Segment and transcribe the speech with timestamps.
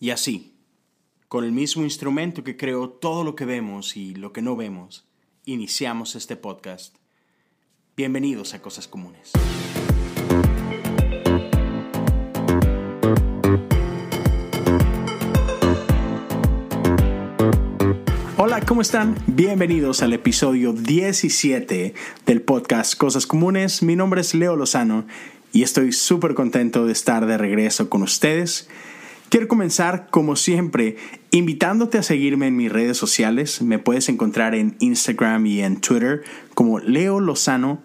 [0.00, 0.54] Y así,
[1.26, 5.08] con el mismo instrumento que creó todo lo que vemos y lo que no vemos,
[5.44, 6.94] iniciamos este podcast.
[7.96, 9.32] Bienvenidos a Cosas Comunes.
[18.36, 19.16] Hola, ¿cómo están?
[19.26, 21.94] Bienvenidos al episodio 17
[22.24, 23.82] del podcast Cosas Comunes.
[23.82, 25.08] Mi nombre es Leo Lozano
[25.52, 28.68] y estoy súper contento de estar de regreso con ustedes.
[29.28, 30.96] Quiero comenzar, como siempre,
[31.32, 33.60] invitándote a seguirme en mis redes sociales.
[33.60, 37.82] Me puedes encontrar en Instagram y en Twitter como Leo Lozano.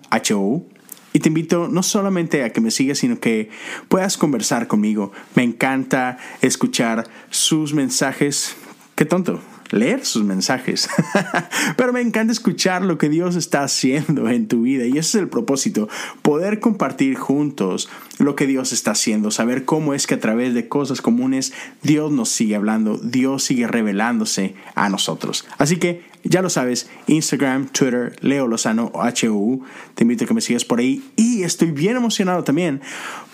[1.12, 3.49] Y te invito no solamente a que me sigas, sino que
[3.90, 5.12] puedas conversar conmigo.
[5.35, 8.55] Me encanta escuchar sus mensajes.
[8.96, 9.41] Qué tonto,
[9.73, 10.88] leer sus mensajes.
[11.77, 15.16] Pero me encanta escuchar lo que Dios está haciendo en tu vida y ese es
[15.16, 15.90] el propósito,
[16.22, 20.68] poder compartir juntos lo que Dios está haciendo, saber cómo es que a través de
[20.68, 25.46] cosas comunes Dios nos sigue hablando, Dios sigue revelándose a nosotros.
[25.57, 29.63] Así que ya lo sabes, Instagram, Twitter, Leo Lozano, HU,
[29.96, 32.82] te invito a que me sigas por ahí y estoy bien emocionado también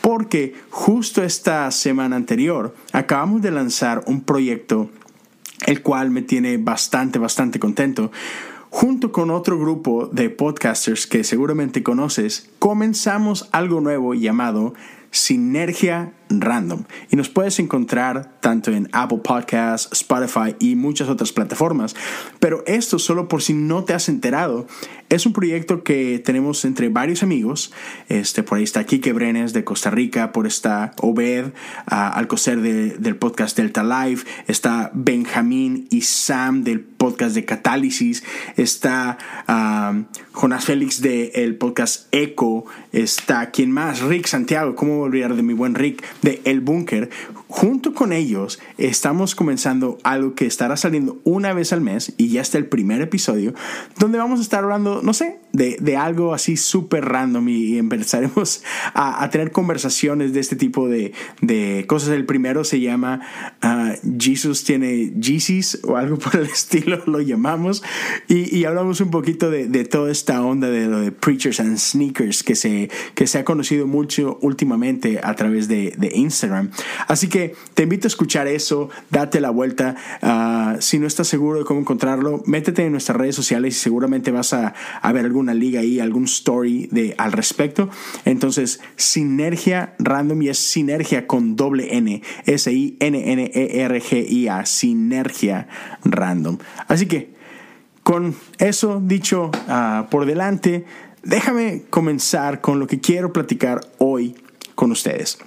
[0.01, 4.89] porque justo esta semana anterior acabamos de lanzar un proyecto
[5.65, 8.11] el cual me tiene bastante, bastante contento.
[8.69, 14.73] Junto con otro grupo de podcasters que seguramente conoces, comenzamos algo nuevo llamado
[15.11, 16.83] Sinergia Random.
[17.11, 21.95] Y nos puedes encontrar tanto en Apple Podcasts, Spotify y muchas otras plataformas.
[22.39, 24.67] Pero esto, solo por si no te has enterado,
[25.09, 27.73] es un proyecto que tenemos entre varios amigos.
[28.09, 31.51] Este, por ahí está Kike Brenes de Costa Rica, por está Obed uh,
[31.89, 38.23] Alcocer del podcast Delta Live, está Benjamín y Sam del podcast de Catálisis,
[38.55, 45.43] está uh, Jonás Félix del podcast Eco, está quien más, Rick Santiago, ¿cómo olvidar de
[45.43, 46.03] mi buen Rick?
[46.21, 47.09] De El Búnker,
[47.49, 52.41] junto con ellos estamos comenzando algo que estará saliendo una vez al mes y ya
[52.41, 53.55] está el primer episodio,
[53.97, 59.27] donde vamos a estar hablando, no sé, de, algo así súper random y, empezaremos a,
[59.29, 61.13] tener conversaciones de este tipo de,
[61.87, 62.09] cosas.
[62.09, 63.21] El primero se llama
[63.63, 67.83] uh, Jesus tiene Jesus o algo por el estilo, lo llamamos,
[68.27, 72.55] y, hablamos un poquito de, toda esta onda de lo de Preachers and Sneakers que
[72.55, 76.71] se, que se ha conocido mucho últimamente a través de, Instagram.
[77.07, 77.38] Así que
[77.73, 79.95] te invito a escuchar eso, date la vuelta.
[80.21, 84.31] Uh, si no estás seguro de cómo encontrarlo, métete en nuestras redes sociales y seguramente
[84.31, 84.73] vas a,
[85.13, 87.89] ver alguna liga ahí, algún story de, al respecto.
[88.25, 93.05] Entonces, Sinergia Random y es Sinergia con doble N, S-I-N-N-E-R-G-I-A,
[94.65, 95.67] Sinergia
[96.03, 96.57] Random.
[96.87, 97.37] Así que,
[98.03, 100.85] con eso dicho uh, por delante,
[101.23, 104.35] déjame comenzar con lo que quiero platicar hoy
[104.75, 105.37] con ustedes.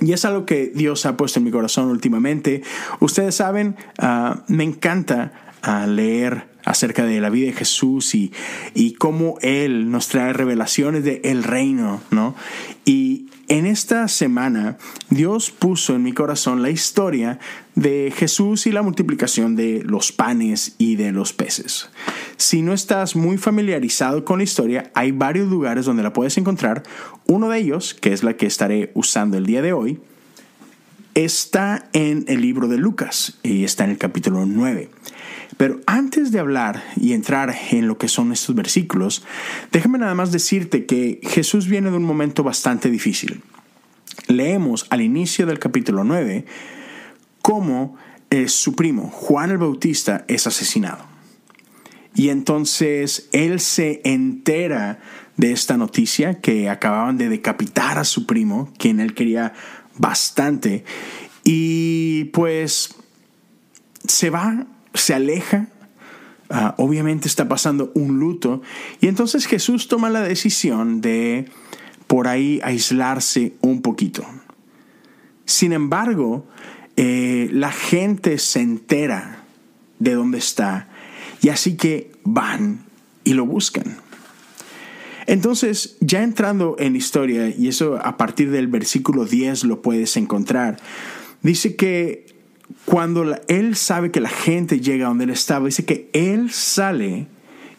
[0.00, 2.62] Y es algo que Dios ha puesto en mi corazón últimamente.
[3.00, 5.32] Ustedes saben, uh, me encanta
[5.66, 8.32] uh, leer acerca de la vida de Jesús y,
[8.74, 12.34] y cómo Él nos trae revelaciones de el reino, ¿no?
[12.84, 14.78] Y en esta semana
[15.10, 17.38] Dios puso en mi corazón la historia
[17.74, 21.90] de Jesús y la multiplicación de los panes y de los peces.
[22.36, 26.82] Si no estás muy familiarizado con la historia, hay varios lugares donde la puedes encontrar.
[27.26, 30.00] Uno de ellos, que es la que estaré usando el día de hoy,
[31.14, 34.90] está en el libro de Lucas y está en el capítulo 9.
[35.56, 39.24] Pero antes de hablar y entrar en lo que son estos versículos,
[39.72, 43.42] déjame nada más decirte que Jesús viene de un momento bastante difícil.
[44.26, 46.44] Leemos al inicio del capítulo 9
[47.42, 47.96] cómo
[48.30, 51.04] eh, su primo, Juan el Bautista, es asesinado.
[52.14, 55.00] Y entonces él se entera
[55.36, 59.52] de esta noticia que acababan de decapitar a su primo, quien él quería
[59.98, 60.84] bastante,
[61.42, 62.94] y pues
[64.06, 65.68] se va se aleja,
[66.48, 68.62] ah, obviamente está pasando un luto,
[69.00, 71.46] y entonces Jesús toma la decisión de
[72.06, 74.24] por ahí aislarse un poquito.
[75.44, 76.46] Sin embargo,
[76.96, 79.44] eh, la gente se entera
[79.98, 80.88] de dónde está,
[81.42, 82.84] y así que van
[83.24, 83.98] y lo buscan.
[85.26, 90.76] Entonces, ya entrando en historia, y eso a partir del versículo 10 lo puedes encontrar,
[91.42, 92.33] dice que
[92.84, 97.26] cuando él sabe que la gente llega donde él estaba, dice que él sale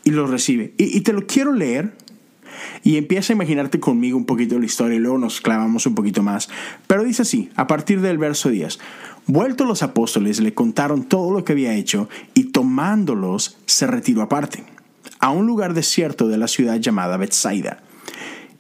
[0.04, 0.74] y lo recibe.
[0.78, 1.94] Y, te lo quiero leer
[2.84, 6.24] y empieza a imaginarte conmigo un poquito la historia y luego nos clavamos un poquito
[6.24, 6.50] más.
[6.88, 8.80] Pero dice así, a partir del verso 10.
[9.28, 14.64] Vueltos los apóstoles le contaron todo lo que había hecho y tomándolos se retiró aparte,
[15.20, 17.82] a un lugar desierto de la ciudad llamada Bethsaida.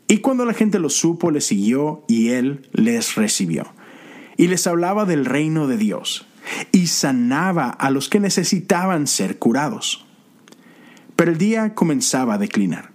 [0.08, 3.68] Y cuando la gente lo supo, le siguió y él les recibió.
[4.38, 6.26] Y les hablaba del reino de Dios
[6.72, 10.06] y sanaba a los que necesitaban ser curados.
[11.16, 12.92] Pero el día comenzaba a declinar.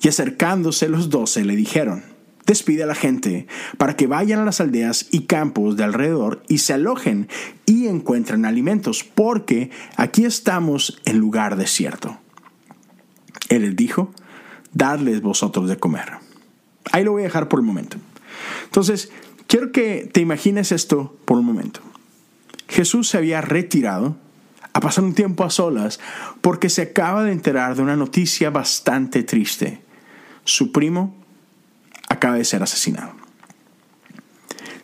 [0.00, 2.04] Y acercándose los doce le dijeron,
[2.46, 3.46] despide a la gente
[3.76, 7.28] para que vayan a las aldeas y campos de alrededor y se alojen
[7.66, 12.18] y encuentren alimentos, porque aquí estamos en lugar desierto.
[13.50, 14.12] Él les dijo,
[14.72, 16.12] dadles vosotros de comer.
[16.92, 17.98] Ahí lo voy a dejar por el momento.
[18.64, 19.10] Entonces,
[19.48, 21.80] quiero que te imagines esto por un momento.
[22.68, 24.16] Jesús se había retirado
[24.72, 25.98] a pasar un tiempo a solas
[26.40, 29.82] porque se acaba de enterar de una noticia bastante triste.
[30.44, 31.16] Su primo
[32.08, 33.12] acaba de ser asesinado.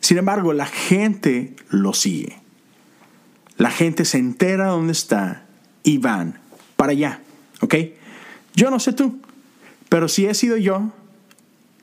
[0.00, 2.38] Sin embargo, la gente lo sigue.
[3.56, 5.46] La gente se entera dónde está
[5.82, 6.40] y van
[6.76, 7.20] para allá.
[7.60, 7.76] ¿Ok?
[8.54, 9.20] Yo no sé tú,
[9.88, 10.90] pero si he sido yo,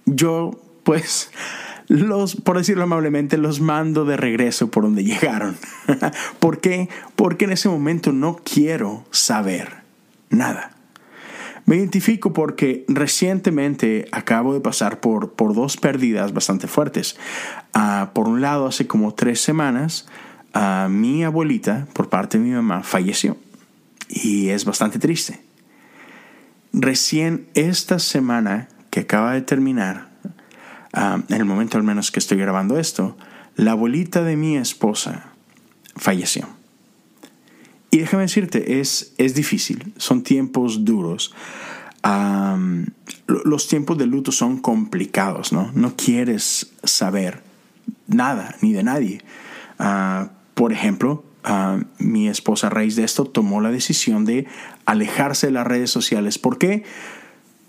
[0.06, 1.32] yo pues
[1.92, 5.58] los, por decirlo amablemente, los mando de regreso por donde llegaron.
[6.40, 6.88] ¿Por qué?
[7.18, 9.84] Porque en ese momento no quiero saber
[10.30, 10.72] nada.
[11.66, 17.18] Me identifico porque recientemente acabo de pasar por, por dos pérdidas bastante fuertes.
[17.74, 20.08] Ah, por un lado, hace como tres semanas,
[20.56, 23.36] uh, mi abuelita, por parte de mi mamá, falleció.
[24.08, 25.42] Y es bastante triste.
[26.72, 30.11] Recién esta semana que acaba de terminar,
[30.94, 33.18] ah, en el momento al menos que estoy grabando esto,
[33.56, 35.32] la abuelita de mi esposa
[35.96, 36.48] falleció.
[37.92, 41.34] Y déjame decirte, es, es difícil, son tiempos duros.
[43.28, 45.72] los tiempos de luto son complicados, ¿no?
[45.74, 47.44] No quieres saber
[48.08, 49.22] nada ni de nadie.
[49.78, 54.48] Ah, por ejemplo, ah, mi esposa a raíz de esto tomó la decisión de
[54.86, 56.38] alejarse de las redes sociales.
[56.38, 56.84] ¿Por qué?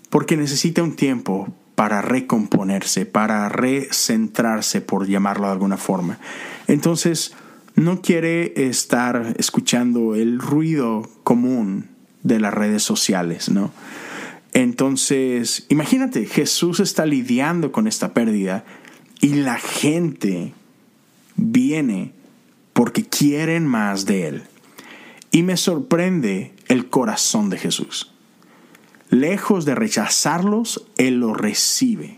[0.09, 6.19] Porque necesita un tiempo para recomponerse, para recentrarse, por llamarlo de alguna forma.
[6.67, 7.33] Entonces,
[7.75, 11.89] no quiere estar escuchando el ruido común
[12.21, 13.71] de las redes sociales, ¿no?
[14.53, 18.63] Entonces, imagínate, Jesús está lidiando con esta pérdida
[19.19, 20.53] y la gente
[21.35, 22.11] viene
[22.73, 24.43] porque quieren más de Él.
[25.31, 28.12] Y me sorprende el corazón de Jesús.
[29.13, 32.17] Lejos de rechazarlos, Él los recibe.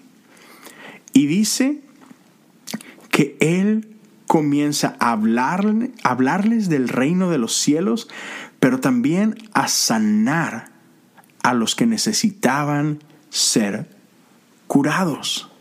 [1.12, 1.82] Y dice
[3.10, 3.98] que Él
[4.28, 8.08] comienza a hablarles del reino de los cielos,
[8.62, 10.72] pero también a sanar
[11.44, 13.90] a los que necesitaban ser
[14.68, 15.52] curados.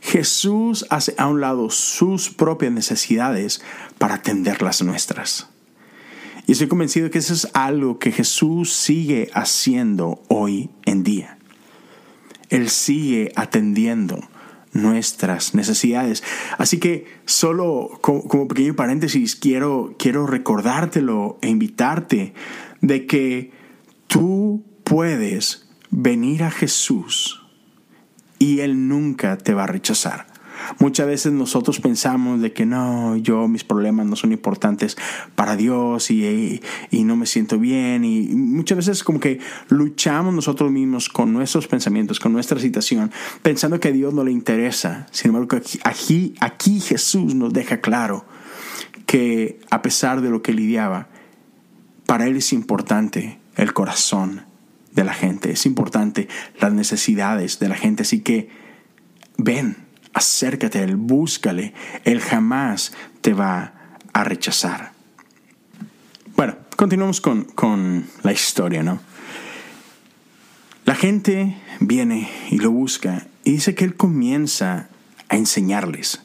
[0.00, 3.60] Jesús hace a un lado sus propias necesidades
[3.98, 5.46] para atender las nuestras.
[6.48, 11.36] Y estoy convencido que eso es algo que Jesús sigue haciendo hoy en día.
[12.48, 14.26] Él sigue atendiendo
[14.72, 16.24] nuestras necesidades.
[16.56, 22.32] Así que solo como, pequeño paréntesis, quiero, quiero recordártelo e invitarte
[22.80, 23.52] de que
[24.06, 27.42] tú puedes venir a Jesús
[28.38, 30.27] y Él nunca te va a rechazar.
[30.78, 34.96] Muchas veces nosotros pensamos de que no, yo mis problemas no son importantes
[35.34, 36.60] para Dios y,
[36.90, 41.66] y, no me siento bien y muchas veces como que luchamos nosotros mismos con nuestros
[41.66, 43.10] pensamientos, con nuestra situación,
[43.42, 45.06] pensando que a Dios no le interesa.
[45.10, 48.24] Sin embargo, aquí, aquí, aquí Jesús nos deja claro
[49.06, 51.08] que a pesar de lo que lidiaba,
[52.04, 54.42] para Él es importante el corazón
[54.92, 56.28] de la gente, es importante
[56.60, 58.48] las necesidades de la gente, así que
[59.36, 59.87] ven
[60.18, 61.72] acércate a Él, búscale,
[62.04, 63.72] Él jamás te va
[64.12, 64.92] a rechazar.
[66.36, 69.00] Bueno, continuamos con, con la historia, ¿no?
[70.84, 74.88] La gente viene y lo busca y dice que Él comienza
[75.28, 76.20] a enseñarles,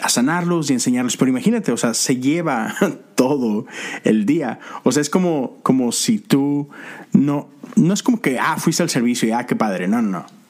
[0.00, 1.16] a sanarlos y enseñarles.
[1.16, 2.74] Pero imagínate, o sea, se lleva
[3.16, 3.66] todo
[4.04, 4.60] el día.
[4.84, 6.68] O sea, es como, como si tú
[7.12, 9.88] no, no es como que, ah, fuiste al servicio y ah, qué padre.
[9.88, 10.41] No, no, no.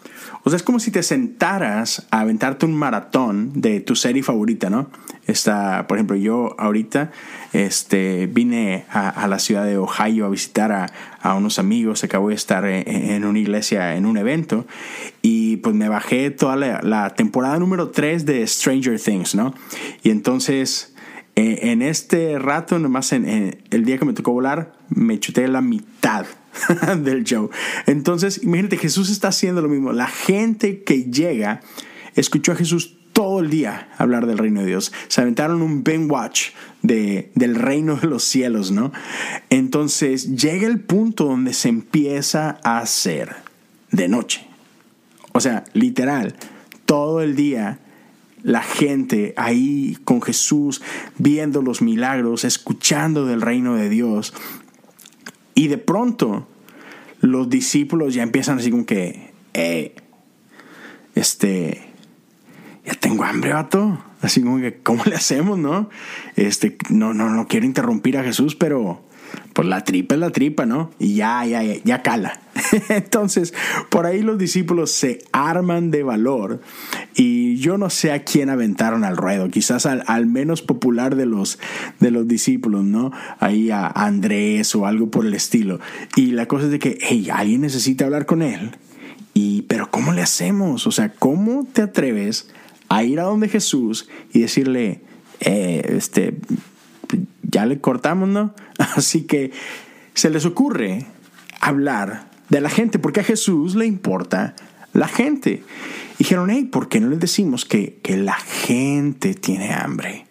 [0.44, 4.70] O sea, es como si te sentaras a aventarte un maratón de tu serie favorita,
[4.70, 4.90] ¿no?
[5.26, 7.12] Está, por ejemplo, yo ahorita
[7.52, 10.72] este, vine a, la ciudad de Ohio a visitar
[11.22, 14.66] a, unos amigos, acabo de estar en, una iglesia, en un evento,
[15.22, 19.54] y pues me bajé toda la, temporada número 3 de Stranger Things, ¿no?
[20.02, 20.92] Y entonces,
[21.36, 25.60] eh, en este rato, nomás en, el día que me tocó volar, me chuté la
[25.60, 26.26] mitad
[26.98, 27.50] del show.
[27.86, 29.92] Entonces, imagínate, Jesús está haciendo lo mismo.
[29.92, 31.60] La gente que llega
[32.14, 34.92] escuchó a Jesús todo el día hablar del reino de Dios.
[35.08, 36.50] Se aventaron un Ben Watch
[36.82, 38.92] de, del reino de los cielos, ¿no?
[39.50, 43.36] Entonces llega el punto donde se empieza a hacer
[43.90, 44.46] de noche.
[45.32, 46.34] O sea, literal,
[46.86, 47.78] todo el día
[48.42, 50.82] la gente ahí con Jesús,
[51.16, 54.34] viendo los milagros, escuchando del reino de Dios.
[55.54, 56.46] Y de pronto
[57.20, 59.94] los discípulos ya empiezan así como que, eh,
[61.14, 61.82] este,
[62.84, 64.02] ya tengo hambre, vato.
[64.20, 65.90] Así como que, ¿cómo le hacemos, no?
[66.36, 69.02] Este, no, no, no quiero interrumpir a Jesús, pero
[69.52, 70.90] pues la tripa es la tripa, ¿no?
[70.98, 72.40] Y ya, ya, ya, ya cala.
[72.88, 73.52] Entonces,
[73.90, 76.60] por ahí los discípulos se arman de valor
[77.14, 81.58] y yo no sé a quién aventaron al ruedo, quizás al, menos popular de los,
[82.00, 83.12] de los discípulos, ¿no?
[83.40, 85.80] Ahí a Andrés o algo por el estilo.
[86.16, 88.72] Y la cosa es de que, hey, alguien necesita hablar con él.
[89.34, 90.86] Y, pero ¿cómo le hacemos?
[90.86, 92.50] O sea, ¿cómo te atreves
[92.88, 95.00] a ir a donde Jesús y decirle,
[95.40, 96.36] eh, este,
[97.42, 98.54] ya le cortamos, ¿no?
[98.78, 99.52] Así que
[100.14, 101.06] se les ocurre
[101.60, 104.54] hablar de la gente, porque a Jesús le importa
[104.92, 105.62] la gente.
[106.22, 110.26] Dijeron, hey, ¿por qué no les decimos que, que la gente tiene hambre?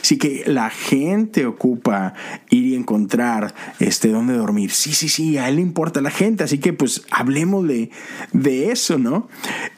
[0.00, 2.14] Sí que la gente ocupa
[2.48, 4.70] ir y encontrar este dónde dormir.
[4.70, 7.90] Sí, sí, sí, a él le importa la gente, así que pues hablemos de,
[8.70, 9.26] eso, ¿no?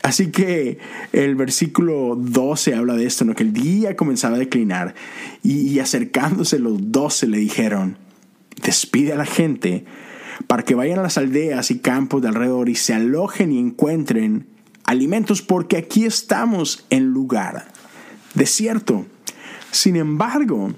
[0.02, 0.76] Así que
[1.14, 3.34] el versículo 12 habla de esto, ¿no?
[3.34, 4.94] Que el día comenzaba a declinar
[5.42, 7.96] y, y acercándose los doce le dijeron,
[8.62, 9.86] despide a la gente
[10.46, 14.52] para que vayan a las aldeas y campos de alrededor y se alojen y encuentren
[14.84, 17.72] alimentos porque aquí estamos en lugar
[18.34, 19.06] desierto.
[19.70, 20.72] Sin embargo,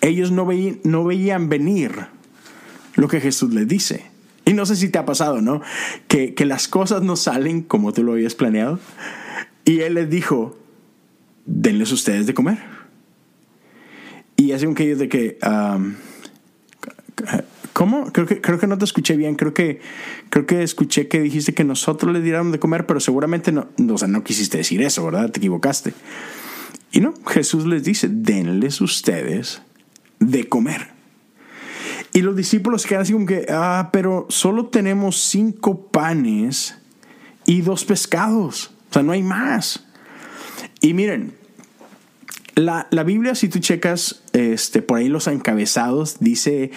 [0.00, 2.06] ellos no, veían, venir
[2.94, 4.06] lo que Jesús les dice.
[4.44, 5.62] Y no sé si te ha pasado, ¿no?
[6.06, 8.78] Que, las cosas no salen como tú lo habías planeado.
[9.64, 10.58] Y Él les dijo,
[11.46, 12.58] denles ustedes de comer.
[14.36, 15.38] Y hace un que ellos de que...
[17.74, 18.12] ¿Cómo?
[18.12, 19.34] Creo que, creo que no te escuché bien.
[19.34, 19.80] Creo que,
[20.30, 23.98] creo que escuché que dijiste que nosotros les diéramos de comer, pero seguramente no, o
[23.98, 25.30] sea, no quisiste decir eso, ¿verdad?
[25.32, 25.92] Te equivocaste.
[26.92, 29.60] Y no, Jesús les dice, denles ustedes
[30.20, 30.92] de comer.
[32.12, 36.78] Y los discípulos quedan así como que, ah, pero solo tenemos cinco panes
[37.44, 38.70] y dos pescados.
[38.90, 39.84] O sea, no hay más.
[40.80, 41.34] Y miren,
[42.56, 46.70] la, Biblia, si tú checas este, por ahí los encabezados, dice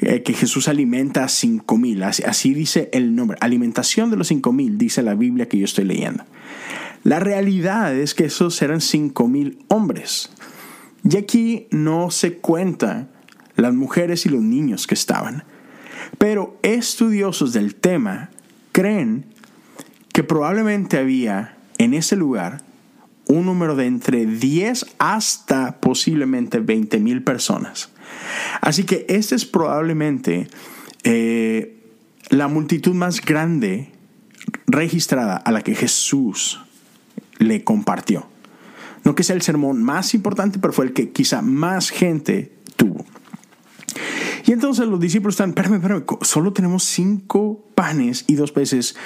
[0.00, 2.02] eh, que Jesús alimenta a cinco mil.
[2.02, 3.38] Así, así, dice el nombre.
[3.40, 6.24] Alimentación de los cinco mil, dice la Biblia que yo estoy leyendo.
[7.04, 10.30] La realidad es que esos eran cinco mil hombres.
[11.08, 13.08] Y aquí no se cuenta
[13.56, 15.44] las mujeres y los niños que estaban.
[16.18, 18.30] Pero estudiosos del tema
[18.72, 19.26] creen
[20.12, 22.62] que probablemente había en ese lugar
[23.32, 27.90] un número de entre 10 hasta posiblemente 20 mil personas.
[28.60, 30.48] Así que esta es probablemente
[31.04, 31.78] eh,
[32.28, 33.90] la multitud más grande
[34.66, 36.60] registrada a la que Jesús
[37.38, 38.26] le compartió.
[39.04, 43.04] No que sea el sermón más importante, pero fue el que quizá más gente tuvo.
[44.44, 48.96] Y entonces los discípulos están, espérame, espérame, solo tenemos cinco panes y dos peces.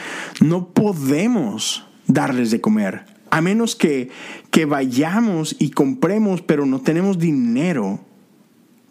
[0.40, 4.08] No podemos darles de comer, a menos que,
[4.50, 8.00] que vayamos y compremos, pero no tenemos dinero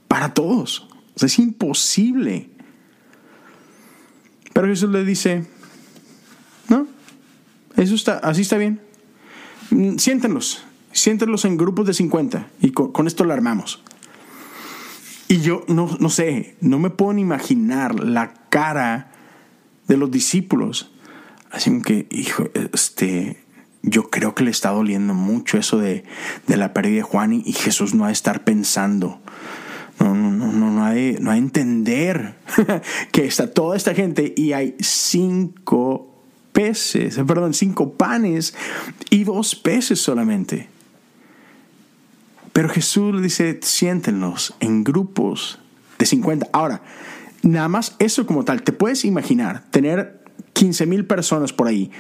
[0.08, 0.88] para todos.
[1.20, 2.52] es imposible.
[4.54, 5.48] Pero Jesús le dice,
[6.70, 6.88] no,
[7.76, 8.82] eso está, así está bien.
[9.72, 13.82] Mm, siéntenlos, siéntenlos en grupos de 50 y con, esto lo armamos.
[15.28, 19.12] Y yo no, no sé, no me puedo ni imaginar la cara
[19.88, 20.92] de los discípulos.
[21.50, 23.45] Así que, hijo, este,
[23.86, 26.04] yo creo que le está doliendo mucho eso de,
[26.48, 29.20] la pérdida de Juan y, Jesús no ha de estar pensando.
[30.00, 32.36] No, no, no, no, no ha de, no entender
[33.12, 36.12] que está toda esta gente y hay cinco
[36.52, 38.56] peces, perdón, cinco panes
[39.10, 40.68] y dos peces solamente.
[42.52, 45.60] Pero Jesús le dice, siéntenlos en grupos
[46.00, 46.48] de 50.
[46.54, 46.82] Ahora,
[47.44, 50.25] nada más eso como tal, te puedes imaginar tener
[50.56, 51.92] 15 mil personas por ahí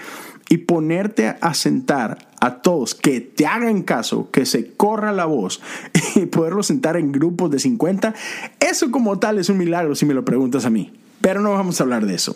[0.49, 5.61] y ponerte a sentar a todos que te hagan caso, que se corra la voz
[6.15, 8.15] y poderlos sentar en grupos de 50,
[8.59, 10.93] eso como tal es un milagro si me lo preguntas a mí.
[11.21, 12.35] Pero no vamos a hablar de eso.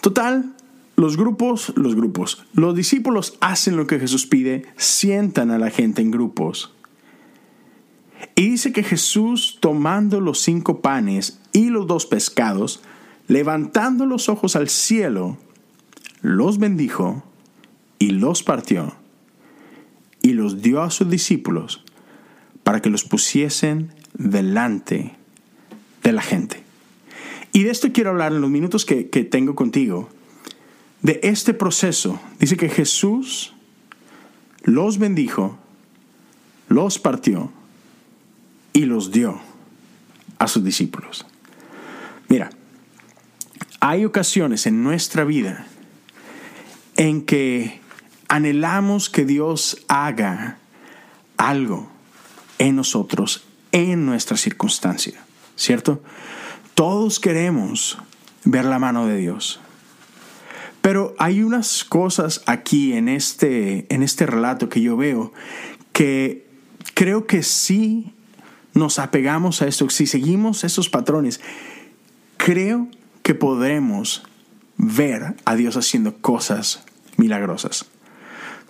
[0.00, 0.54] Total,
[0.96, 6.02] los grupos, los grupos, los discípulos hacen lo que Jesús pide, sientan a la gente
[6.02, 6.74] en grupos.
[8.34, 12.82] Y dice que Jesús, tomando los cinco panes y los dos pescados,
[13.28, 15.36] levantando los ojos al cielo,
[16.22, 17.22] los bendijo
[17.98, 18.94] y los partió
[20.22, 21.84] y los dio a sus discípulos
[22.64, 25.14] para que los pusiesen delante
[26.02, 26.62] de la gente.
[27.52, 30.08] Y de esto quiero hablar en los minutos que, tengo contigo,
[31.02, 32.20] de este proceso.
[32.38, 33.54] Dice que Jesús
[34.62, 35.58] los bendijo,
[36.68, 37.50] los partió
[38.72, 39.40] y los dio
[40.38, 41.26] a sus discípulos.
[42.28, 42.50] Mira,
[43.80, 45.66] hay ocasiones en nuestra vida
[46.96, 47.80] en que
[48.28, 50.58] anhelamos que Dios haga
[51.36, 51.88] algo
[52.58, 55.24] en nosotros, en nuestra circunstancia,
[55.56, 56.02] ¿cierto?
[56.74, 57.98] Todos queremos
[58.44, 59.60] ver la mano de Dios.
[60.80, 65.32] Pero hay unas cosas aquí en este, en este relato que yo veo
[65.92, 66.46] que
[66.94, 68.12] creo que sí
[68.74, 71.40] nos apegamos a esto, si seguimos esos patrones,
[72.36, 72.88] creo
[73.28, 74.22] que podremos
[74.78, 76.82] ver a Dios haciendo cosas
[77.18, 77.84] milagrosas.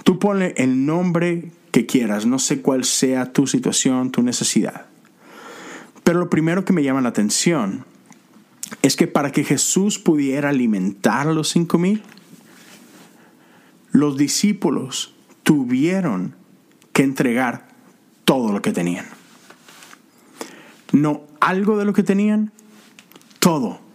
[0.03, 4.87] Tú ponle el nombre que quieras, no sé cuál sea tu situación, tu necesidad.
[6.03, 7.85] Pero lo primero que me llama la atención
[8.83, 12.03] es que para que Jesús pudiera alimentar a los cinco mil,
[13.93, 16.35] los discípulos tuvieron
[16.93, 17.69] que entregar
[18.25, 19.07] todo lo que tenían.
[20.91, 22.51] No algo de lo que tenían,
[23.39, 23.87] todo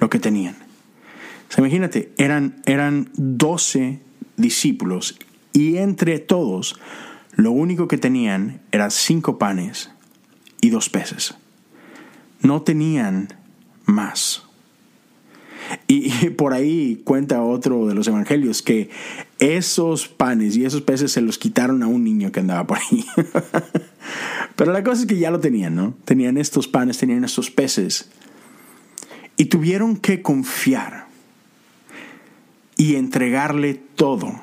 [0.00, 0.56] lo que tenían.
[1.56, 4.00] imagínate, eran, eran 12
[4.36, 5.18] discípulos
[5.52, 6.78] y entre todos
[7.32, 9.90] lo único que tenían eran cinco panes
[10.60, 11.34] y dos peces.
[12.40, 13.28] No tenían
[13.86, 14.44] más.
[15.86, 18.90] Y, por ahí cuenta otro de los evangelios que
[19.38, 23.04] esos panes y esos peces se los quitaron a un niño que andaba por ahí.
[24.56, 25.94] Pero la cosa es que ya lo tenían, ¿no?
[26.04, 28.10] Tenían estos panes, tenían estos peces.
[29.38, 31.06] Y tuvieron que confiar
[32.76, 34.40] y entregarle todo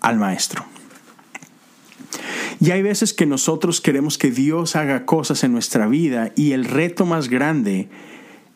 [0.00, 0.64] al maestro.
[2.60, 6.64] Y hay veces que nosotros queremos que Dios haga cosas en nuestra vida y el
[6.64, 7.88] reto más grande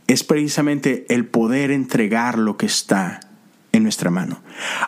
[0.09, 3.21] es precisamente el poder entregar lo que está
[3.71, 4.43] en nuestra mano.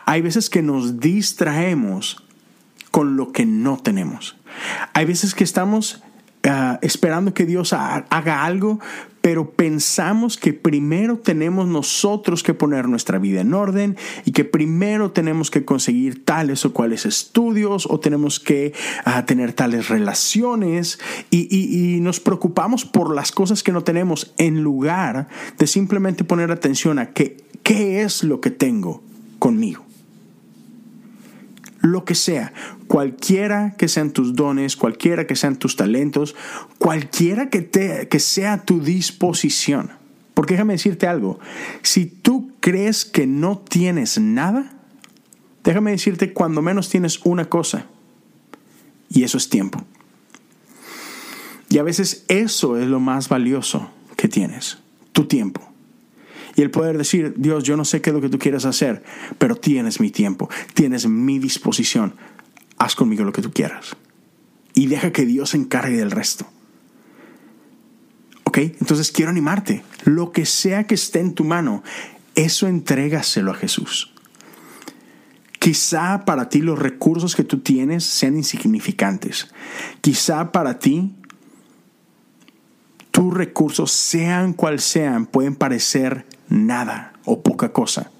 [0.05, 2.23] Hay veces que nos distraemos
[2.91, 4.37] con lo que no tenemos.
[4.93, 6.03] Hay veces que estamos
[6.47, 8.79] Ah, esperando que Dios haga algo,
[9.21, 15.09] pero pensamos que primero tenemos nosotros que poner nuestra vida en orden y que primero
[15.09, 18.73] tenemos que conseguir tales o cuales estudios o tenemos que
[19.05, 20.99] ah, tener tales relaciones.
[21.31, 25.27] Y, nos preocupamos por las cosas que no tenemos en lugar
[25.57, 29.01] de simplemente poner atención a qué, qué es lo que tengo
[29.39, 29.84] conmigo
[31.85, 32.53] lo que sea,
[32.87, 36.35] cualquiera que sean tus dones, cualquiera que sean tus talentos,
[36.77, 39.91] cualquiera que, te, que sea tu disposición.
[40.33, 41.39] Porque déjame decirte algo,
[41.81, 44.73] si tú crees que no tienes nada,
[45.63, 47.87] déjame decirte cuando menos tienes una cosa,
[49.09, 49.83] y eso es tiempo.
[51.69, 54.79] Y a veces eso es lo más valioso que tienes,
[55.13, 55.74] tu tiempo
[56.55, 59.03] y el poder decir, Dios, yo no sé qué es lo que tú quieres hacer,
[59.37, 62.15] pero tienes mi tiempo, tienes mi disposición,
[62.77, 63.95] haz conmigo lo que tú quieras.
[64.73, 66.47] Y deja que Dios se encargue del resto.
[68.45, 68.57] ¿Ok?
[68.57, 71.83] Entonces quiero animarte, lo que sea que esté en tu mano,
[72.35, 74.13] eso entrégaselo a Jesús.
[75.59, 79.49] Quizá para ti los recursos que tú tienes sean insignificantes.
[80.01, 81.15] Quizá para ti
[83.11, 88.11] tus recursos, sean cual sean, pueden parecer nada o poca cosa.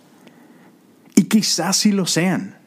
[1.16, 2.58] Y quizás sí lo sean.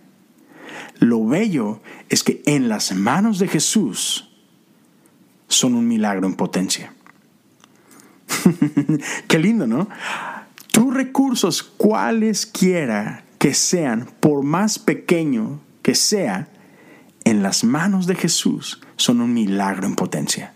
[0.98, 4.30] Lo bello es que en las manos de Jesús
[5.48, 6.92] son un milagro en potencia.
[9.28, 9.88] Qué lindo, ¿no?
[10.72, 16.48] Tus recursos, cualesquiera que sean, por más pequeño que sea,
[17.24, 20.54] en las manos de Jesús son un milagro en potencia.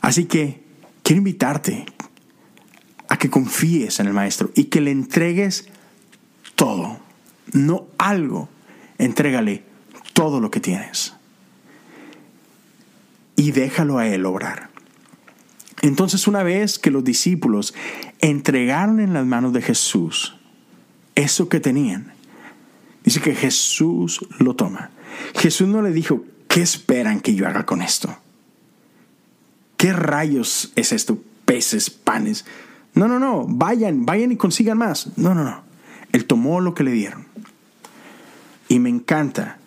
[0.00, 0.64] Así que
[1.02, 1.86] quiero invitarte
[3.10, 5.68] a que confíes en el Maestro y que le entregues
[6.54, 6.98] todo,
[7.52, 8.48] no algo,
[8.98, 9.64] entrégale
[10.14, 11.14] todo lo que tienes.
[13.34, 14.70] Y déjalo a Él obrar.
[15.82, 17.74] Entonces una vez que los discípulos
[18.20, 20.36] entregaron en las manos de Jesús
[21.16, 22.12] eso que tenían,
[23.02, 24.90] dice que Jesús lo toma.
[25.34, 28.16] Jesús no le dijo, ¿qué esperan que yo haga con esto?
[29.76, 31.18] ¿Qué rayos es esto?
[31.44, 32.44] Peces, panes.
[32.94, 35.16] No, no, no, vayan, vayan y consigan más.
[35.16, 35.62] No, no, no.
[36.12, 37.26] Él tomó lo que le dieron.
[38.68, 39.58] Y me encanta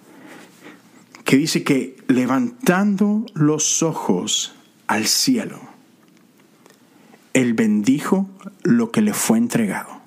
[1.24, 4.56] que dice que levantando los ojos
[4.88, 5.60] al cielo,
[7.34, 8.30] Él bendijo
[8.64, 10.02] lo que le fue entregado.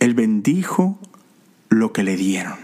[0.00, 0.98] Él bendijo
[1.68, 2.58] lo que le dieron.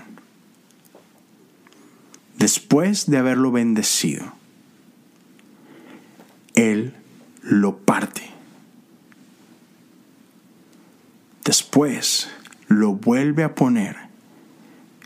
[2.39, 4.33] Después de haberlo bendecido,
[6.55, 6.96] Él
[7.49, 8.23] lo parte.
[11.45, 12.29] Después
[12.67, 13.97] lo vuelve a poner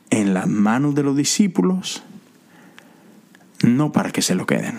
[0.08, 2.02] en las manos de los discípulos,
[3.62, 4.78] no para que se lo queden,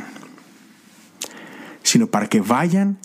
[1.84, 2.98] sino para que vayan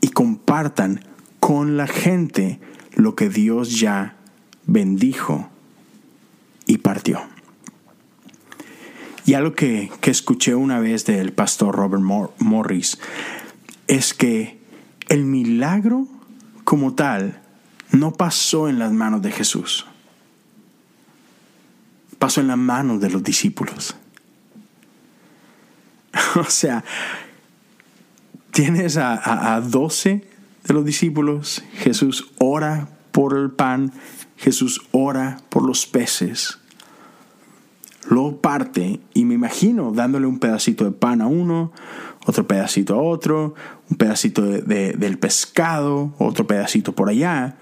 [0.00, 1.04] y compartan
[1.40, 2.60] con la gente
[2.94, 4.14] lo que Dios ya
[4.66, 5.48] bendijo
[6.66, 7.20] y partió.
[9.26, 12.02] Y algo que, que escuché una vez del pastor Robert
[12.38, 12.98] Morris
[13.88, 14.60] es que
[15.08, 16.06] el milagro
[16.64, 17.40] como tal
[17.90, 19.86] no pasó en las manos de Jesús,
[22.18, 23.96] pasó en las manos de los discípulos.
[26.36, 26.84] o sea,
[28.52, 30.28] tienes a, a, 12
[30.64, 33.92] de los discípulos, Jesús ora por el pan,
[34.36, 36.58] Jesús ora por los peces,
[38.08, 41.72] lo parte y me imagino dándole un pedacito de pan a uno,
[42.28, 43.54] otro pedacito a otro,
[43.88, 47.56] un pedacito del pescado, otro pedacito por allá.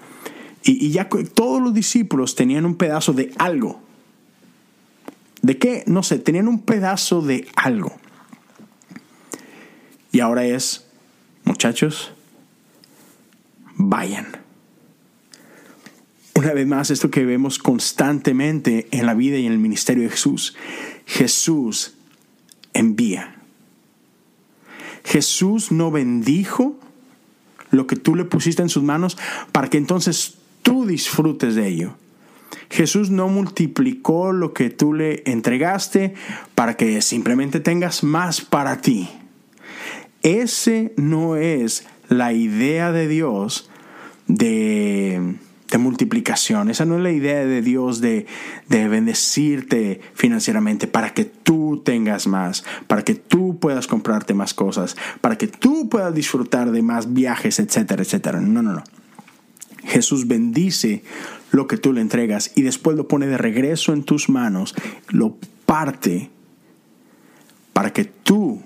[0.61, 3.81] Y ya todos los discípulos tenían un pedazo de algo.
[5.41, 5.85] ¿De qué?
[5.87, 7.95] No sé, tenían un pedazo de algo.
[10.11, 10.85] Y ahora es,
[11.45, 12.11] muchachos,
[13.77, 14.27] vayan.
[16.35, 20.09] Una vez más, esto que vemos constantemente en la vida y en el ministerio de
[20.09, 20.57] Jesús.
[21.05, 21.93] Jesús
[22.73, 23.36] envía.
[25.07, 26.77] Jesús no bendijo
[27.71, 29.17] lo que tú le pusiste en sus manos
[29.53, 31.93] para que entonces tú disfrutes de ello.
[32.69, 36.13] Jesús no multiplicó lo que tú le entregaste
[36.55, 39.09] para que simplemente tengas más para ti.
[40.23, 43.69] Ese no es la idea de Dios
[44.27, 45.35] de,
[45.77, 46.69] multiplicación.
[46.69, 48.25] Esa no es la idea de Dios de,
[48.69, 54.95] de bendecirte financieramente para que tú tengas más, para que tú puedas comprarte más cosas,
[55.19, 58.39] para que tú puedas disfrutar de más viajes, etcétera, etcétera.
[58.39, 58.83] No, no, no.
[59.83, 61.03] Jesús bendice
[61.51, 64.75] lo que tú le entregas y después lo pone de regreso en tus manos,
[65.09, 66.29] lo parte
[67.73, 68.61] para que tú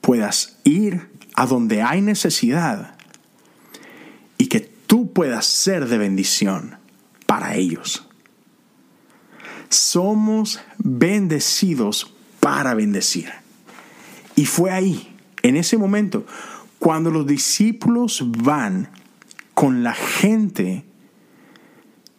[0.00, 2.96] puedas ir a donde hay necesidad
[4.38, 6.76] y que tú puedas ser de bendición
[7.26, 8.06] para ellos.
[9.68, 13.28] Somos bendecidos para bendecir.
[14.36, 16.24] Y fue ahí, en ese momento,
[16.78, 18.88] cuando los discípulos van
[19.54, 20.84] con la gente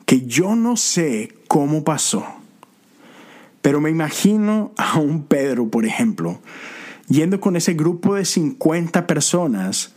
[0.06, 2.26] que yo no sé cómo pasó,
[3.62, 6.42] pero me imagino a un Pedro, por ejemplo,
[7.08, 9.95] yendo con ese grupo de 50 personas,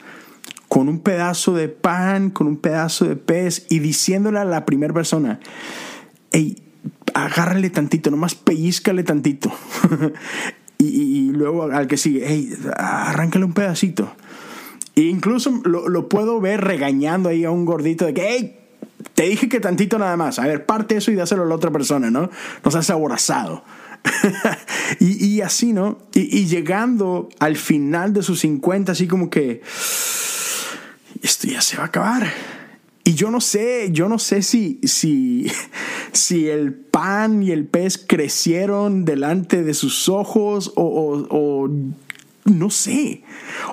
[0.79, 4.95] con un pedazo de pan, con un pedazo de pez, y diciéndole a la primera
[4.95, 5.41] persona,
[6.31, 6.57] hey,
[7.15, 9.53] agárrale tantito, nomás pellizcale tantito.
[10.79, 14.13] y, luego al que sigue, hey, arráncale un pedacito.
[14.95, 18.61] E incluso lo, puedo ver regañando ahí a un gordito de que, hey,
[19.15, 20.39] te dije que tantito nada más.
[20.39, 22.31] A ver, parte eso y dáselo a la otra persona, ¿no?
[22.65, 23.65] No seas aborazado.
[25.01, 25.99] y, así, ¿no?
[26.15, 29.61] Y, llegando al final de sus 50, así como que
[31.23, 32.33] esto ya se va a acabar.
[33.09, 35.51] Y yo no sé, yo no sé si, si,
[36.13, 41.71] si el pan y el pez crecieron delante de sus ojos o, o,
[42.45, 43.23] no sé.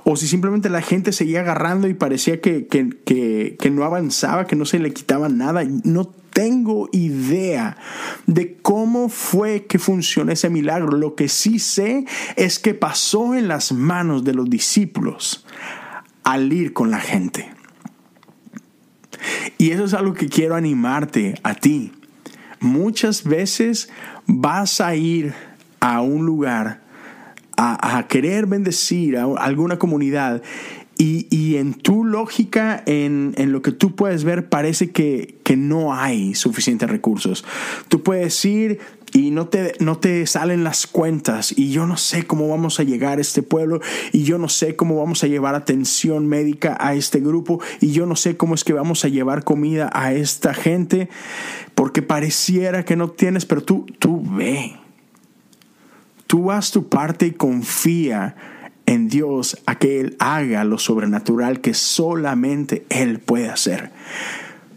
[0.06, 4.48] O si simplemente la gente seguía agarrando y parecía que, que, que, que no avanzaba,
[4.48, 5.66] que no se le quitaba nada.
[5.84, 7.76] No tengo idea
[8.28, 10.96] de cómo fue que funcionó ese milagro.
[10.96, 12.06] Lo que sí sé
[12.38, 15.46] es que pasó en las manos de los discípulos
[16.26, 17.50] al ir con la gente.
[19.58, 21.94] Y eso es algo que quiero animarte a ti.
[22.60, 23.90] Muchas veces
[24.26, 25.34] vas a ir
[25.80, 26.82] a un lugar
[27.58, 30.42] a, querer bendecir a alguna comunidad
[30.98, 36.90] y, en tu lógica, en, lo que tú puedes ver, parece que, no hay suficientes
[36.90, 37.46] recursos.
[37.88, 38.80] Tú puedes ir
[39.14, 42.84] y no te, no te salen las cuentas y yo no sé cómo vamos a
[42.84, 43.80] llegar a este pueblo
[44.12, 48.06] y yo no sé cómo vamos a llevar atención médica a este grupo y yo
[48.06, 51.08] no sé cómo es que vamos a llevar comida a esta gente
[51.74, 54.76] porque pareciera que no tienes, pero tú, tú ve.
[56.28, 58.36] Tú haz tu parte y confía
[58.86, 63.92] en Dios a que Él haga lo sobrenatural que solamente Él puede hacer.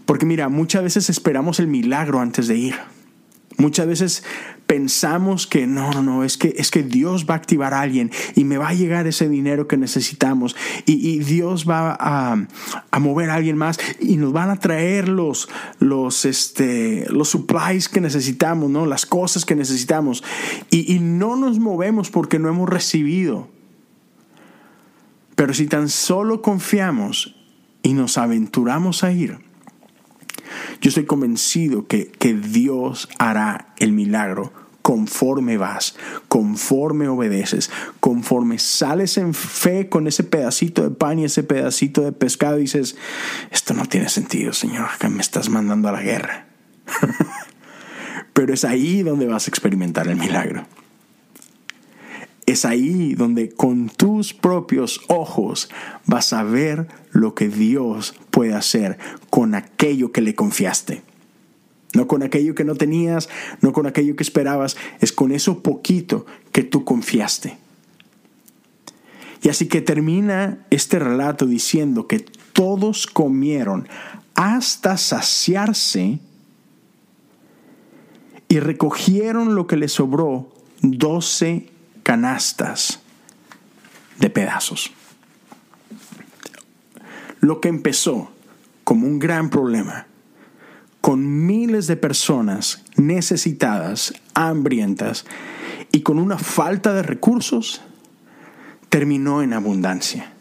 [0.06, 2.74] Porque mira, muchas veces esperamos el milagro antes de ir.
[3.58, 4.22] Muchas veces
[4.68, 8.12] pensamos que no, no, no, es que, es que Dios va a activar a alguien
[8.36, 10.54] y me va a llegar ese dinero que necesitamos
[10.86, 12.36] y, Dios va a,
[13.00, 15.48] mover a alguien más y nos van a traer los,
[15.80, 18.86] los, este, los supplies que necesitamos, ¿no?
[18.86, 20.22] las cosas que necesitamos
[20.70, 23.48] y no nos movemos porque no hemos recibido.
[25.38, 27.36] Pero si tan solo confiamos
[27.84, 29.38] y nos aventuramos a ir,
[30.80, 35.94] Yo estoy convencido que, que Dios hará el milagro conforme vas,
[36.26, 37.70] conforme obedeces,
[38.00, 42.62] conforme sales en fe con ese pedacito de pan y ese pedacito de pescado y
[42.62, 42.96] dices,
[43.52, 46.46] esto no tiene sentido, Señor, que me estás mandando a la guerra.
[48.32, 50.66] Pero es ahí donde vas a experimentar el milagro.
[52.48, 55.68] Es ahí donde con tus propios ojos
[56.06, 58.96] vas a ver lo que Dios puede hacer
[59.28, 61.02] con aquello que le confiaste.
[61.92, 63.28] No con aquello que no tenías,
[63.60, 67.58] no con aquello que esperabas, es con eso poquito que tú confiaste.
[69.42, 72.20] Y así que termina este relato diciendo que
[72.54, 73.86] todos comieron
[74.34, 76.18] hasta saciarse
[78.48, 81.76] y recogieron lo que les sobró, doce
[82.08, 83.00] canastas
[84.18, 84.92] de pedazos.
[87.40, 88.32] Lo que empezó
[88.82, 90.06] como un gran problema
[91.02, 95.26] con miles de personas necesitadas, hambrientas
[95.92, 97.82] y con una falta de recursos,
[98.88, 100.32] terminó en abundancia.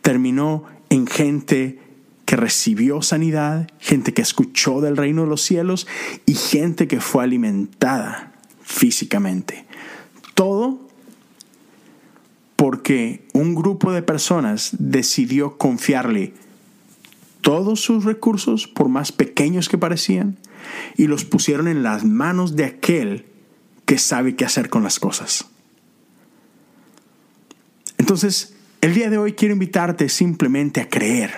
[0.00, 1.80] Terminó en gente
[2.24, 5.86] que recibió sanidad, gente que escuchó del reino de los cielos
[6.24, 8.32] y gente que fue alimentada
[8.62, 9.66] físicamente.
[10.34, 10.80] Todo
[12.56, 16.32] porque un grupo de personas decidió confiarle
[17.40, 20.38] todos sus recursos, por más pequeños que parecían,
[20.96, 23.26] y los pusieron en las manos de aquel
[23.84, 25.46] que sabe qué hacer con las cosas.
[27.98, 31.32] Entonces, el día de hoy quiero invitarte simplemente a creer.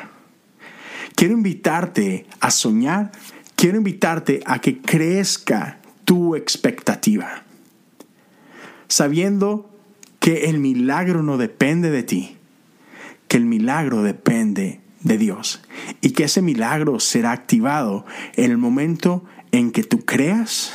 [1.15, 3.13] Quiero invitarte a soñar.
[3.55, 7.45] Quiero invitarte a que crezca tu expectativa.
[8.89, 9.71] Sabiendo
[10.21, 12.37] que el milagro no depende de ti,
[13.29, 15.61] que el milagro depende de Dios
[16.01, 20.73] y que ese milagro será activado en el momento en que tú creas,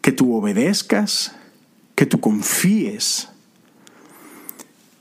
[0.00, 1.34] que tú obedezcas,
[1.94, 3.28] que tú confíes,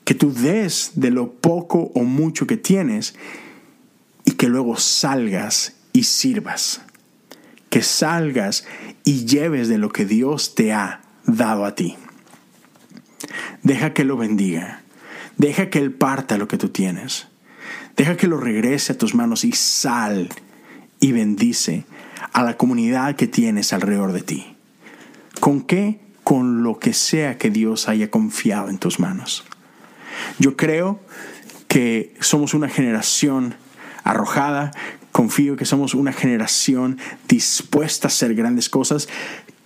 [0.04, 3.16] que tú des de lo poco o mucho que tienes
[4.26, 6.82] y que luego salgas y sirvas,
[7.70, 8.66] que salgas
[9.04, 11.96] y lleves de lo que Dios te ha dado a ti.
[13.64, 14.82] Deja que lo bendiga,
[15.38, 17.28] deja que Él parta lo que tú tienes.
[17.96, 20.30] Deja que lo regrese a tus manos y sal
[21.00, 21.86] y bendice
[22.34, 24.56] a la comunidad que tienes alrededor de ti.
[25.40, 26.00] ¿Con qué?
[26.24, 29.44] Con lo que sea que Dios haya confiado en tus manos.
[30.40, 31.00] Yo creo
[31.68, 33.56] que somos una generación
[34.04, 34.72] arrojada,
[35.12, 39.10] confío que somos una generación dispuesta a hacer grandes cosas.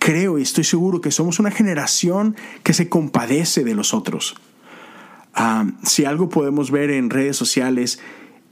[0.06, 4.36] Creo y estoy seguro que somos una generación que se compadece de los otros.
[5.34, 7.98] Ah, si algo podemos ver en redes sociales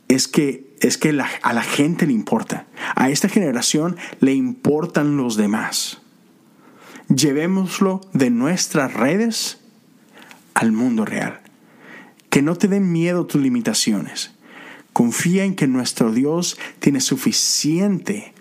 [0.09, 2.67] es que, es que a la gente le importa.
[2.97, 6.03] A esta generación le importan los demás.
[7.07, 9.61] Llevémoslo de nuestras redes
[10.55, 11.41] al mundo real.
[12.31, 14.33] Que no te den miedo tus limitaciones.
[14.93, 18.34] Confía en que nuestro Dios tiene suficiente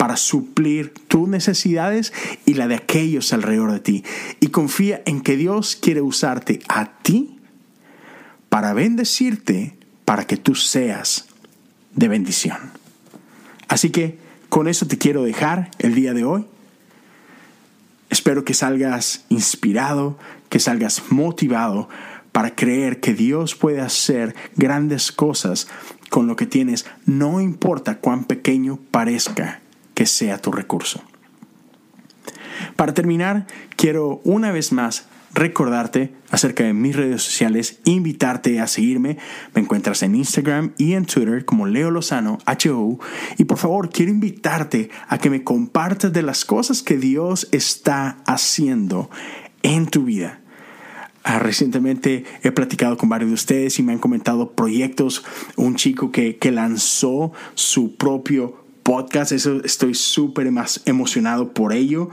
[0.00, 2.14] para suplir tus necesidades
[2.46, 4.04] y la de aquellos alrededor de ti.
[4.40, 7.38] Y confía en que Dios quiere usarte a ti
[8.48, 11.26] para bendecirte para que tú seas
[11.94, 12.56] de bendición.
[13.68, 14.16] Así que
[14.48, 16.46] con eso te quiero dejar el día de hoy.
[18.08, 21.90] Espero que salgas inspirado, que salgas motivado
[22.32, 25.68] para creer que Dios puede hacer grandes cosas
[26.08, 29.60] con lo que tienes, no importa cuán pequeño parezca
[30.00, 31.02] que sea tu recurso.
[32.74, 39.18] Para terminar, quiero una vez más recordarte acerca de mis redes sociales, invitarte a seguirme.
[39.54, 42.98] Me encuentras en Instagram y en Twitter como Leo Lozano, HO.
[43.36, 48.22] Y por favor, quiero invitarte a que me compartas de las cosas que Dios está
[48.24, 49.10] haciendo
[49.62, 50.40] en tu vida.
[51.24, 55.26] Ah, recientemente he platicado con varios de ustedes y me han comentado proyectos.
[55.56, 58.59] Un chico que, que lanzó su propio
[58.90, 62.10] podcast, eso estoy súper más emocionado por ello.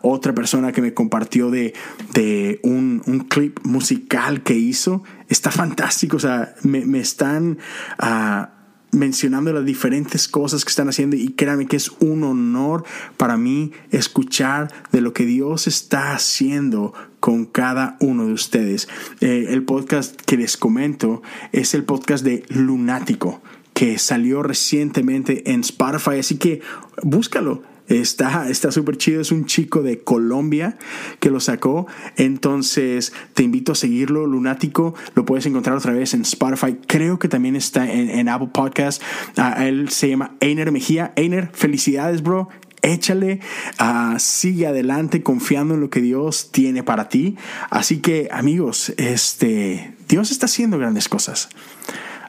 [0.00, 1.74] otra persona que me compartió de,
[2.14, 7.58] de un, un, clip musical que hizo, está fantástico, o sea, me, me están...
[8.02, 8.56] Uh,
[8.90, 12.84] mencionando las diferentes cosas que están haciendo y créanme que es un honor
[13.18, 18.88] para mí escuchar de lo que Dios está haciendo con cada uno de ustedes.
[19.20, 21.20] Eh, el podcast que les comento
[21.52, 23.42] es el podcast de Lunático
[23.78, 26.62] que salió recientemente en Spotify, así que
[27.04, 27.62] búscalo.
[27.86, 29.20] Está súper chido.
[29.20, 30.76] Es un chico de Colombia
[31.20, 31.86] que lo sacó.
[32.16, 34.94] Entonces te invito a seguirlo, Lunático.
[35.14, 36.76] Lo puedes encontrar otra vez en Spotify.
[36.88, 39.00] Creo que también está en, Apple Podcast.
[39.36, 41.12] Ah, él se llama Einer Mejía.
[41.14, 42.48] Einer, felicidades, bro
[42.80, 43.40] échale,
[43.80, 47.36] uh, sigue adelante confiando en lo que Dios tiene para ti.
[47.70, 51.48] Así que amigos, este, Dios está haciendo grandes cosas.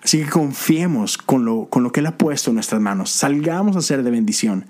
[0.03, 3.11] Así que confiemos con lo, con lo que Él ha puesto en nuestras manos.
[3.11, 4.65] Salgamos a ser de bendición.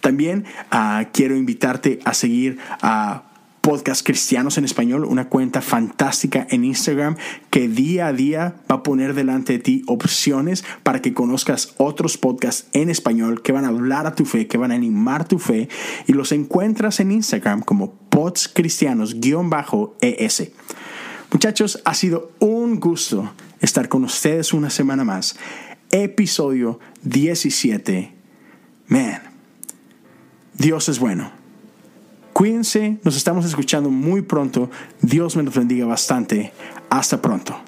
[0.00, 3.24] También uh, quiero invitarte a seguir a
[3.60, 7.16] Podcast Cristianos en Español, una cuenta fantástica en Instagram
[7.50, 12.16] que día a día va a poner delante de ti opciones para que conozcas otros
[12.16, 15.38] podcasts en español que van a hablar a tu fe, que van a animar tu
[15.38, 15.68] fe
[16.06, 20.52] y los encuentras en Instagram como Pods Cristianos-ES.
[21.30, 25.36] Muchachos, ha sido un gusto estar con ustedes una semana más.
[25.90, 28.12] Episodio 17.
[28.88, 29.22] Man,
[30.54, 31.32] Dios es bueno.
[32.32, 34.70] Cuídense, nos estamos escuchando muy pronto.
[35.02, 36.52] Dios me los bendiga bastante.
[36.88, 37.60] Hasta pronto.